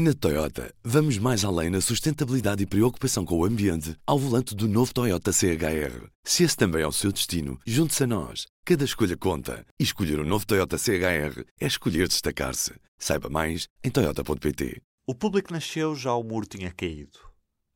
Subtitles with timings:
[0.00, 4.68] Na Toyota, vamos mais além na sustentabilidade e preocupação com o ambiente ao volante do
[4.68, 6.06] novo Toyota CHR.
[6.22, 8.46] Se esse também é o seu destino, junte-se a nós.
[8.64, 9.66] Cada escolha conta.
[9.76, 12.74] E escolher o um novo Toyota CHR é escolher destacar-se.
[12.96, 14.80] Saiba mais em Toyota.pt.
[15.04, 17.18] O público nasceu já o muro tinha caído.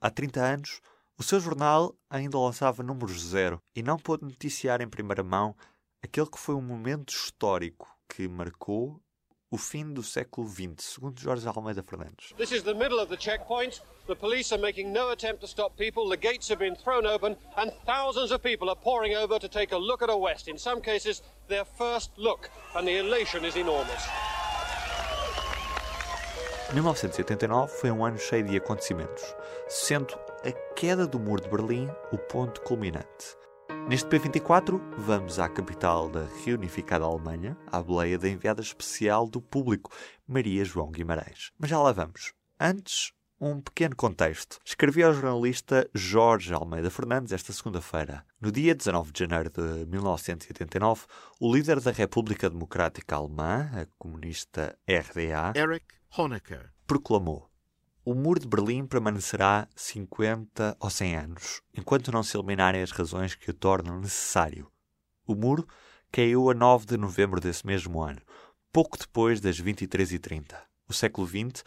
[0.00, 0.80] Há 30 anos,
[1.18, 5.56] o seu jornal ainda lançava números zero e não pôde noticiar em primeira mão
[6.00, 9.01] aquele que foi um momento histórico que marcou
[9.52, 12.32] o fim do século XX, segundo Jorge Almeida Fernandes.
[12.38, 13.82] This is the middle of the checkpoint.
[14.06, 16.08] The police are making no attempt to stop people.
[16.08, 19.72] The gates have been thrown open, and thousands of people are pouring over to take
[19.72, 20.48] a look at a West.
[20.48, 24.02] In some cases, their first look, and the elation is enormous.
[26.72, 29.36] 1989 foi um ano cheio de acontecimentos,
[29.68, 33.36] sendo a queda do Muro de Berlim o ponto culminante.
[33.88, 39.90] Neste P24, vamos à capital da reunificada Alemanha, à boleia da enviada especial do público,
[40.26, 41.50] Maria João Guimarães.
[41.58, 42.32] Mas já lá vamos.
[42.58, 44.60] Antes, um pequeno contexto.
[44.64, 48.24] Escrevi ao jornalista Jorge Almeida Fernandes esta segunda-feira.
[48.40, 51.06] No dia 19 de janeiro de 1989,
[51.40, 55.86] o líder da República Democrática Alemã, a comunista RDA, Erich
[56.16, 57.51] Honecker, proclamou
[58.04, 63.34] o muro de Berlim permanecerá 50 ou 100 anos, enquanto não se eliminarem as razões
[63.34, 64.70] que o tornam necessário.
[65.26, 65.66] O muro
[66.10, 68.20] caiu a 9 de novembro desse mesmo ano,
[68.72, 70.56] pouco depois das 23h30.
[70.88, 71.64] O século XX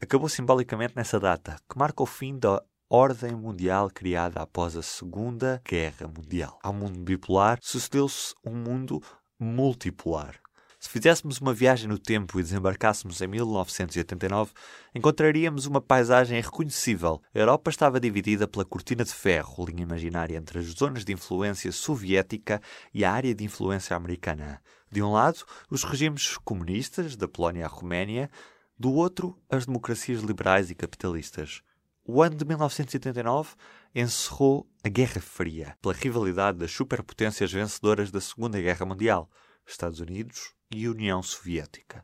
[0.00, 5.60] acabou simbolicamente nessa data, que marca o fim da ordem mundial criada após a Segunda
[5.66, 6.58] Guerra Mundial.
[6.62, 9.02] Ao mundo bipolar sucedeu-se um mundo
[9.38, 10.38] multipolar.
[10.80, 14.52] Se fizéssemos uma viagem no tempo e desembarcássemos em 1989,
[14.94, 17.20] encontraríamos uma paisagem reconhecível.
[17.34, 21.72] A Europa estava dividida pela cortina de ferro, linha imaginária entre as zonas de influência
[21.72, 22.62] soviética
[22.94, 24.62] e a área de influência americana.
[24.88, 28.30] De um lado, os regimes comunistas, da Polónia à Roménia,
[28.78, 31.60] do outro, as democracias liberais e capitalistas.
[32.04, 33.56] O ano de 1989
[33.92, 39.28] encerrou a Guerra Fria, pela rivalidade das superpotências vencedoras da Segunda Guerra Mundial,
[39.66, 42.02] Estados Unidos e União Soviética.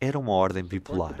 [0.00, 1.14] Era uma ordem bipolar.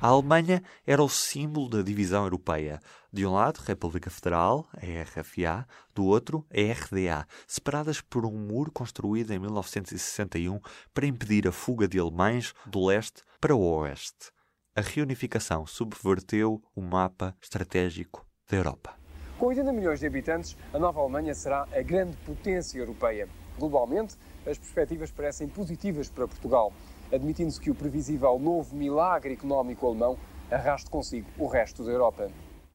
[0.00, 2.80] A Alemanha era o símbolo da divisão europeia.
[3.10, 8.36] De um lado, a República Federal, a RFA, do outro, a RDA, separadas por um
[8.36, 10.60] muro construído em 1961
[10.92, 14.30] para impedir a fuga de alemães do leste para o oeste.
[14.76, 19.03] A reunificação subverteu o mapa estratégico da Europa.
[19.44, 23.28] Com 80 milhões de habitantes, a nova Alemanha será a grande potência europeia.
[23.58, 24.16] Globalmente,
[24.46, 26.72] as perspectivas parecem positivas para Portugal,
[27.12, 30.18] admitindo-se que o previsível novo milagre económico alemão
[30.50, 32.30] arraste consigo o resto da Europa.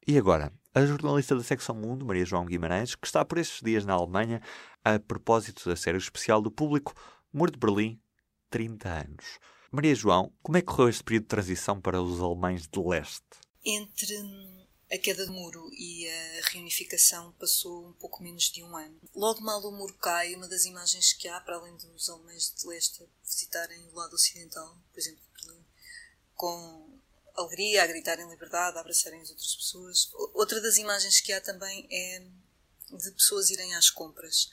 [0.06, 3.84] E agora, a jornalista da secção Mundo, Maria João Guimarães, que está por estes dias
[3.84, 4.40] na Alemanha
[4.84, 6.94] a propósito da série especial do público
[7.32, 8.00] Muro de Berlim,
[8.48, 9.40] 30 anos.
[9.72, 13.26] Maria João, como é que correu este período de transição para os alemães de leste?
[13.66, 14.14] Entre
[14.92, 19.00] a queda do muro e a reunificação passou um pouco menos de um ano.
[19.14, 22.66] Logo mal o muro cai, uma das imagens que há, para além dos alemães de
[22.66, 25.64] leste visitarem o lado ocidental, por exemplo, Berlim,
[26.34, 27.00] com
[27.36, 30.10] alegria, a gritarem liberdade, a abraçarem as outras pessoas.
[30.34, 32.22] Outra das imagens que há também é
[32.96, 34.50] de pessoas irem às compras.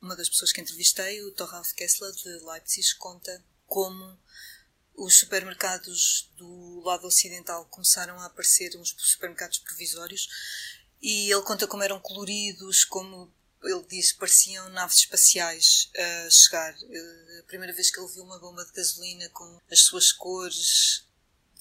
[0.00, 4.18] Uma das pessoas que entrevistei, o Thoralf Kessler, de Leipzig, conta como
[4.96, 10.28] os supermercados do lado ocidental começaram a aparecer uns supermercados provisórios
[11.02, 13.32] e ele conta como eram coloridos, como
[13.62, 16.74] ele diz, pareciam naves espaciais a chegar.
[16.82, 21.04] Eh, a primeira vez que ele viu uma bomba de gasolina com as suas cores,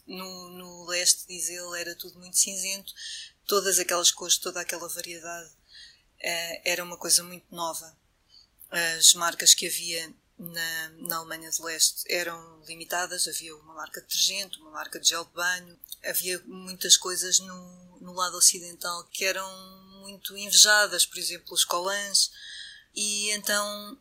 [0.06, 2.94] no, no leste, diz ele, era tudo muito cinzento.
[3.46, 5.52] Todas aquelas cores, toda aquela variedade
[6.20, 7.98] eh, era uma coisa muito nova.
[8.70, 14.08] As marcas que havia na, na Alemanha de Leste eram limitadas, havia uma marca de
[14.08, 19.26] detergente, uma marca de gel de banho, havia muitas coisas no, no lado ocidental que
[19.26, 19.48] eram
[20.02, 22.32] muito invejadas, por exemplo, os colãs,
[22.96, 23.98] e então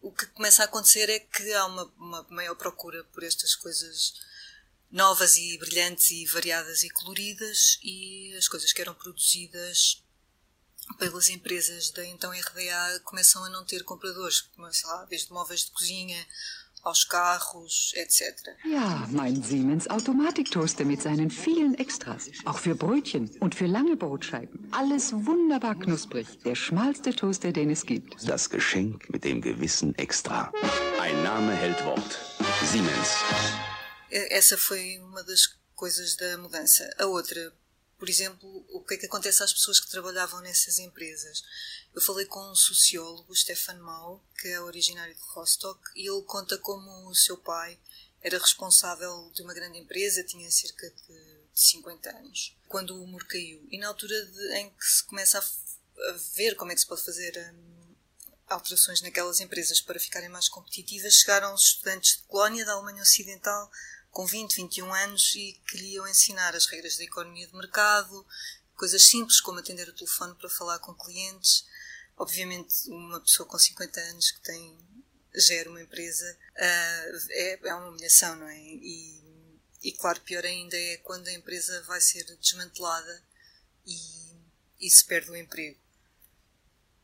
[0.00, 4.14] o que começa a acontecer é que há uma, uma maior procura por estas coisas
[4.90, 10.02] novas e brilhantes e variadas e coloridas e as coisas que eram produzidas
[10.96, 15.70] pelas empresas da então RDA começam a não ter compradores, sei lá, desde móveis de
[15.72, 16.26] cozinha
[16.82, 18.22] aos carros, etc.
[18.64, 22.30] Ja, mein Siemens Automatiktoaster mit seinen vielen Extras.
[22.44, 24.68] Auch für Brötchen und für lange Brotscheiben.
[24.72, 26.26] Alles wunderbar knusprig.
[26.44, 28.28] Der schmalste Toaster, den es gibt.
[28.28, 30.52] Das Geschenk mit dem gewissen Extra.
[31.00, 32.18] Ein Name hält Wort.
[32.64, 33.16] Siemens.
[34.10, 36.88] Essa foi uma das coisas da mudança.
[36.98, 37.52] A outra
[37.98, 41.42] por exemplo, o que é que acontece às pessoas que trabalhavam nessas empresas.
[41.94, 46.56] Eu falei com um sociólogo, Stefan Mau, que é originário de Rostock, e ele conta
[46.58, 47.78] como o seu pai
[48.22, 53.66] era responsável de uma grande empresa, tinha cerca de 50 anos, quando o muro caiu.
[53.70, 56.86] E na altura de, em que se começa a, a, ver como é que se
[56.86, 57.94] pode fazer um,
[58.48, 63.70] alterações naquelas empresas para ficarem mais competitivas, chegaram os estudantes de colónia da Alemanha Ocidental
[64.10, 68.26] com 20, 21 anos e queriam ensinar as regras da economia de mercado,
[68.74, 71.66] coisas simples como atender o telefone para falar com clientes.
[72.16, 74.76] Obviamente, uma pessoa com 50 anos que tem
[75.34, 78.58] gera uma empresa uh, é, é uma humilhação, não é?
[78.58, 79.22] E,
[79.82, 83.22] e claro, pior ainda é quando a empresa vai ser desmantelada
[83.86, 83.96] e,
[84.80, 85.78] e se perde o emprego.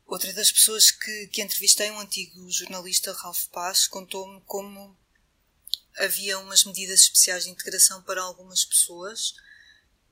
[0.05, 4.95] Outra das pessoas que, que entrevistei, um antigo jornalista, Ralph Paz, contou-me como
[5.97, 9.33] havia umas medidas especiais de integração para algumas pessoas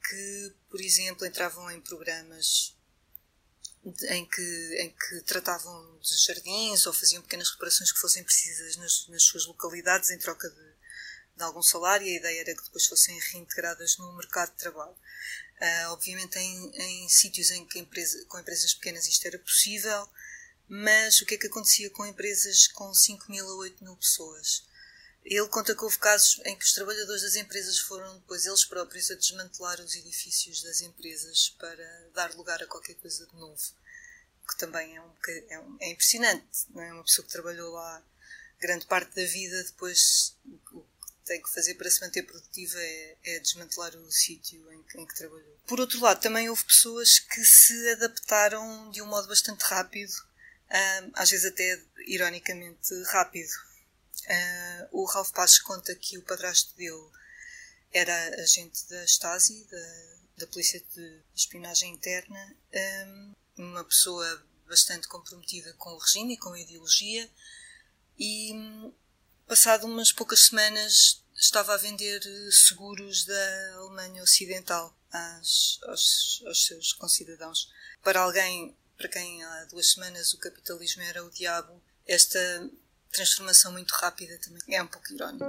[0.09, 2.75] que, por exemplo, entravam em programas
[4.09, 9.07] em que, em que tratavam de jardins ou faziam pequenas reparações que fossem precisas nas,
[9.09, 10.74] nas suas localidades em troca de,
[11.35, 14.95] de, algum salário e a ideia era que depois fossem reintegradas no mercado de trabalho.
[15.62, 20.09] Uh, obviamente em, em sítios em que empresa, com empresas pequenas isto era possível,
[20.68, 24.65] mas o que é que acontecia com empresas com 5 mil a 8 mil pessoas?
[25.25, 29.10] Ele conta que houve casos em que os trabalhadores das empresas foram depois eles próprios
[29.10, 33.62] a desmantelar os edifícios das empresas para dar lugar a qualquer coisa de novo.
[34.48, 35.12] Que também é, um,
[35.50, 36.94] é, um, é impressionante, não é?
[36.94, 38.04] Uma pessoa que trabalhou lá
[38.60, 43.18] grande parte da vida, depois o que tem que fazer para se manter produtiva é,
[43.24, 45.58] é desmantelar o sítio em, em, que trabalhou.
[45.66, 50.12] Por outro lado, também houve pessoas que se adaptaram de um modo bastante rápido,
[51.14, 53.52] às vezes até ironicamente rápido
[54.25, 57.10] Uh, o Ralph Paz conta que o padrasto dele
[57.92, 62.56] era agente da Stasi, da, da Polícia de Espionagem Interna,
[63.08, 67.30] um, uma pessoa bastante comprometida com o regime e com a ideologia,
[68.18, 68.54] e
[69.48, 72.22] passado umas poucas semanas estava a vender
[72.52, 77.72] seguros da Alemanha Ocidental às, aos, aos seus concidadãos.
[78.02, 82.40] Para alguém para quem há duas semanas o capitalismo era o diabo, esta
[83.13, 84.62] transformação muito rápida também.
[84.69, 85.45] É um pouco irónico.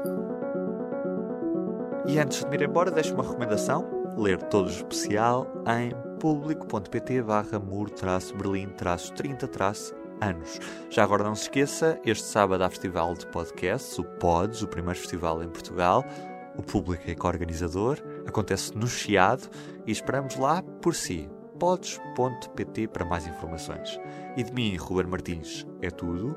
[2.07, 7.23] E antes de me ir embora, deixo uma recomendação: ler todo o especial em público.pt
[7.23, 10.61] barra muro-berlim-30- anos.
[10.91, 14.99] Já agora não se esqueça, este sábado há festival de podcasts, o PODS, o primeiro
[14.99, 16.05] festival em Portugal.
[16.57, 19.51] O público é co-organizador, acontece no Chiado
[19.87, 21.29] e esperamos lá por si.
[21.59, 23.99] pods.pt para mais informações.
[24.37, 26.37] E de mim, Ruben Martins, é tudo.